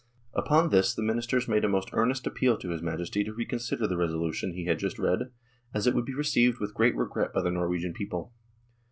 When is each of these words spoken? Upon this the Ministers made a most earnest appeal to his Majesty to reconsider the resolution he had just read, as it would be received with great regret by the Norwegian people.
Upon 0.33 0.69
this 0.69 0.95
the 0.95 1.03
Ministers 1.03 1.47
made 1.47 1.63
a 1.63 1.69
most 1.69 1.89
earnest 1.93 2.25
appeal 2.25 2.57
to 2.57 2.69
his 2.69 2.81
Majesty 2.81 3.23
to 3.23 3.33
reconsider 3.35 3.85
the 3.85 3.97
resolution 3.97 4.53
he 4.55 4.65
had 4.65 4.79
just 4.79 4.97
read, 4.97 5.29
as 5.75 5.85
it 5.85 5.93
would 5.93 6.05
be 6.05 6.15
received 6.15 6.57
with 6.59 6.73
great 6.73 6.95
regret 6.97 7.31
by 7.31 7.43
the 7.43 7.51
Norwegian 7.51 7.93
people. 7.93 8.33